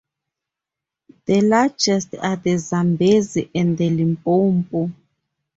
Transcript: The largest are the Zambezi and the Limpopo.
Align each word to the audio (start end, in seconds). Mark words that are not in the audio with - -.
The 1.25 1.41
largest 1.41 2.15
are 2.15 2.35
the 2.35 2.57
Zambezi 2.57 3.51
and 3.53 3.77
the 3.77 3.87
Limpopo. 3.91 4.91